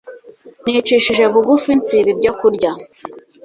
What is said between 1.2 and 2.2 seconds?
bugufi nsiba